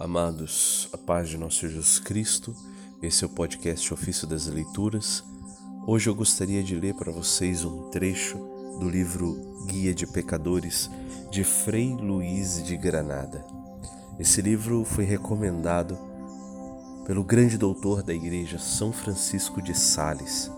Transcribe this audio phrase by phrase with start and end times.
[0.00, 2.56] Amados, a paz de nosso Jesus Cristo,
[3.02, 5.22] esse é o podcast Ofício das Leituras.
[5.86, 8.38] Hoje eu gostaria de ler para vocês um trecho
[8.80, 9.36] do livro
[9.66, 10.90] Guia de Pecadores
[11.30, 13.44] de Frei Luiz de Granada.
[14.18, 15.98] Esse livro foi recomendado
[17.04, 20.50] pelo grande doutor da igreja São Francisco de Sales.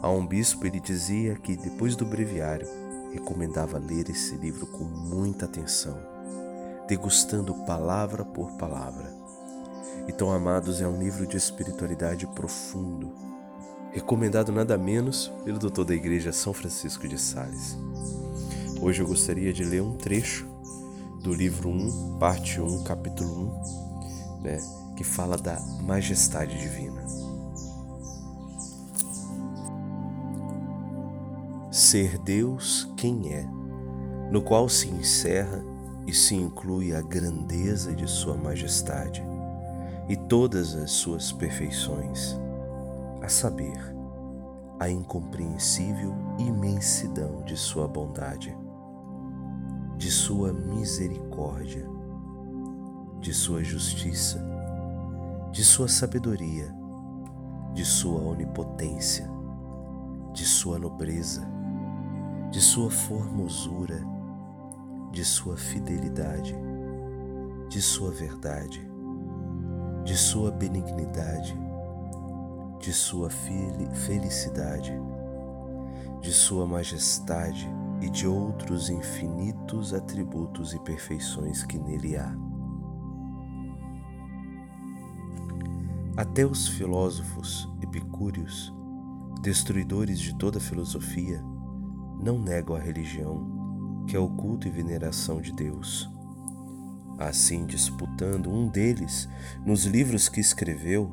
[0.00, 2.68] A um bispo ele dizia que depois do breviário
[3.12, 6.09] recomendava ler esse livro com muita atenção
[6.90, 9.14] degustando palavra por palavra.
[10.08, 13.14] Então, amados, é um livro de espiritualidade profundo,
[13.92, 17.78] recomendado nada menos pelo doutor da Igreja São Francisco de Sales.
[18.82, 20.48] Hoje eu gostaria de ler um trecho
[21.22, 23.54] do livro 1, parte 1, capítulo
[24.40, 24.58] 1, né,
[24.96, 27.06] que fala da majestade divina.
[31.70, 33.46] Ser Deus quem é,
[34.32, 35.69] no qual se encerra
[36.10, 39.22] e se inclui a grandeza de Sua Majestade
[40.08, 42.36] e todas as suas perfeições,
[43.22, 43.78] a saber,
[44.80, 48.58] a incompreensível imensidão de Sua bondade,
[49.96, 51.86] de Sua misericórdia,
[53.20, 54.44] de Sua justiça,
[55.52, 56.74] de Sua sabedoria,
[57.72, 59.30] de Sua onipotência,
[60.32, 61.46] de Sua nobreza,
[62.50, 64.04] de Sua formosura
[65.10, 66.54] de sua fidelidade,
[67.68, 68.88] de sua verdade,
[70.04, 71.58] de sua benignidade,
[72.80, 74.92] de sua felicidade,
[76.20, 77.68] de sua majestade
[78.00, 82.34] e de outros infinitos atributos e perfeições que nele há.
[86.16, 88.74] Até os filósofos epicúreos,
[89.42, 91.42] destruidores de toda filosofia,
[92.22, 93.59] não negam a religião
[94.06, 96.08] que é o culto e veneração de Deus.
[97.18, 99.28] Assim, disputando um deles
[99.64, 101.10] nos livros que escreveu,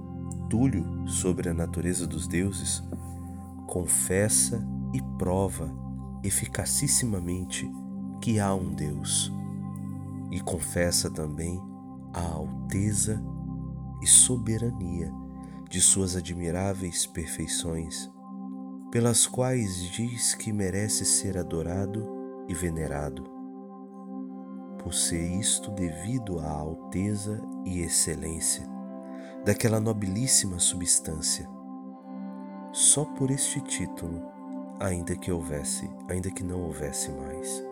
[0.50, 2.82] Túlio, sobre a natureza dos deuses,
[3.68, 5.70] confessa e prova
[6.24, 7.70] eficacissimamente
[8.22, 9.32] que há um Deus,
[10.32, 11.62] e confessa também
[12.14, 13.22] a alteza
[14.02, 15.12] e soberania
[15.70, 18.10] de suas admiráveis perfeições,
[18.92, 22.17] pelas quais diz que merece ser adorado
[22.48, 23.24] e venerado,
[24.80, 28.78] por ser isto devido à alteza e excelência
[29.48, 31.48] daquela nobilíssima substância.
[32.74, 34.22] Só por este título,
[34.80, 37.64] ainda que houvesse, ainda que não houvesse mais.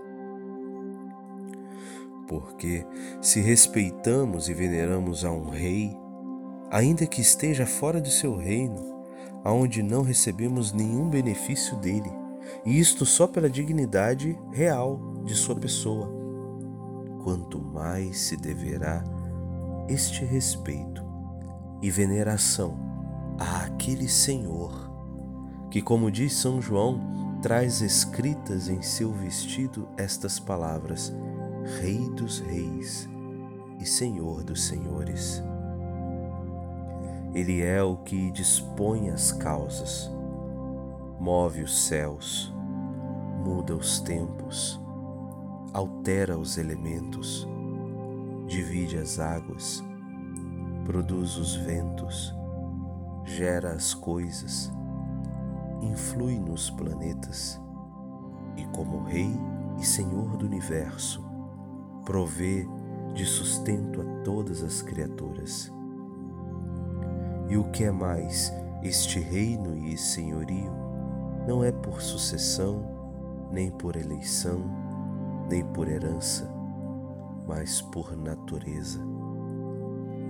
[2.27, 2.85] Porque
[3.21, 5.95] se respeitamos e veneramos a um rei,
[6.71, 8.95] ainda que esteja fora de seu reino,
[9.43, 12.11] aonde não recebemos nenhum benefício dele,
[12.65, 16.11] e isto só pela dignidade real de sua pessoa.
[17.23, 19.03] Quanto mais se deverá
[19.87, 21.03] este respeito
[21.81, 22.77] e veneração
[23.39, 24.91] àquele Senhor,
[25.69, 31.13] que, como diz São João, traz escritas em seu vestido estas palavras:
[31.79, 33.09] Rei dos Reis
[33.79, 35.43] e Senhor dos Senhores.
[37.33, 40.14] Ele é o que dispõe as causas
[41.25, 42.53] move os céus,
[43.43, 44.79] muda os tempos,
[45.73, 47.47] altera os elementos,
[48.45, 49.83] divide as águas,
[50.85, 52.31] produz os ventos,
[53.23, 54.71] gera as coisas,
[55.81, 57.59] influi nos planetas
[58.55, 59.35] e, como Rei
[59.79, 61.25] e Senhor do universo,
[62.05, 62.67] provê
[63.15, 65.73] de sustento a todas as criaturas.
[67.49, 68.53] E o que é mais
[68.83, 70.85] este reino e senhorio
[71.47, 72.83] não é por sucessão,
[73.51, 74.61] nem por eleição,
[75.49, 76.49] nem por herança,
[77.47, 78.99] mas por natureza.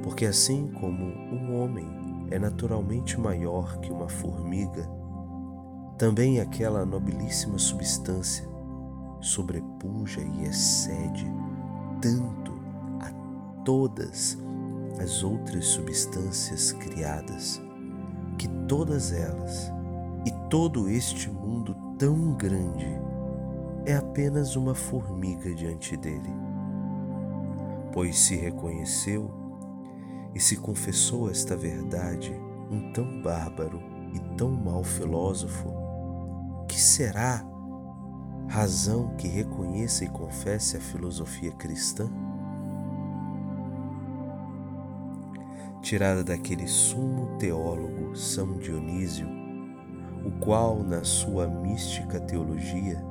[0.03, 4.89] Porque assim como um homem é naturalmente maior que uma formiga,
[5.97, 8.47] também aquela nobilíssima substância
[9.21, 11.25] sobrepuja e excede
[12.01, 12.53] tanto
[12.99, 13.09] a
[13.63, 14.37] todas
[15.01, 17.61] as outras substâncias criadas,
[18.37, 19.74] que todas elas
[20.25, 22.87] e todo este mundo tão grande
[23.85, 26.33] é apenas uma formiga diante dele.
[27.93, 29.31] Pois se reconheceu
[30.33, 32.33] e se confessou esta verdade
[32.69, 33.81] um tão bárbaro
[34.13, 35.71] e tão mau filósofo,
[36.67, 37.45] que será
[38.47, 42.09] razão que reconheça e confesse a filosofia cristã?
[45.81, 49.44] Tirada daquele sumo teólogo São Dionísio,
[50.25, 53.01] o qual, na sua mística teologia,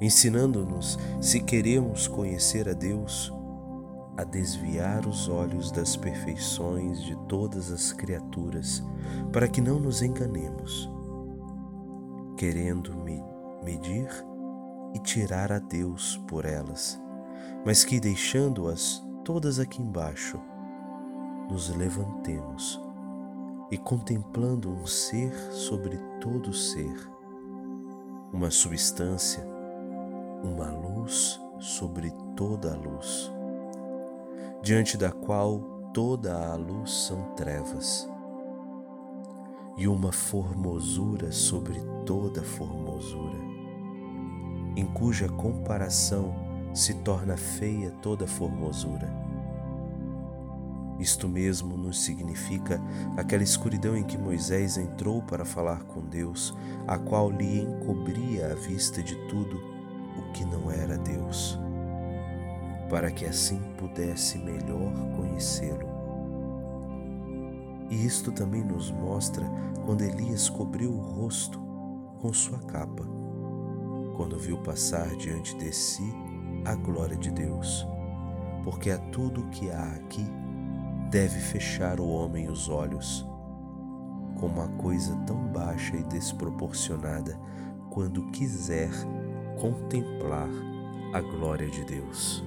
[0.00, 3.32] ensinando-nos se queremos conhecer a Deus,
[4.16, 8.82] a desviar os olhos das perfeições de todas as criaturas,
[9.32, 10.90] para que não nos enganemos,
[12.36, 12.96] querendo
[13.62, 14.08] medir
[14.94, 17.00] e tirar a Deus por elas,
[17.64, 20.40] mas que deixando-as todas aqui embaixo,
[21.50, 22.87] nos levantemos
[23.70, 27.10] e contemplando um ser sobre todo ser,
[28.32, 29.46] uma substância,
[30.42, 33.32] uma luz sobre toda a luz
[34.62, 35.60] diante da qual
[35.92, 38.08] toda a luz são trevas,
[39.76, 43.38] e uma formosura sobre toda formosura,
[44.76, 46.34] em cuja comparação
[46.74, 49.27] se torna feia toda formosura.
[50.98, 52.80] Isto mesmo nos significa
[53.16, 56.56] aquela escuridão em que Moisés entrou para falar com Deus,
[56.86, 59.56] a qual lhe encobria a vista de tudo
[60.18, 61.58] o que não era Deus
[62.88, 65.88] para que assim pudesse melhor conhecê-lo.
[67.90, 69.46] E isto também nos mostra
[69.84, 71.60] quando Elias cobriu o rosto
[72.20, 73.04] com sua capa,
[74.16, 76.12] quando viu passar diante de si
[76.64, 77.86] a glória de Deus,
[78.64, 80.26] porque a tudo que há aqui
[81.10, 83.26] deve fechar o homem os olhos,
[84.38, 87.38] como uma coisa tão baixa e desproporcionada
[87.90, 88.90] quando quiser
[89.58, 90.48] contemplar
[91.14, 92.44] a glória de Deus.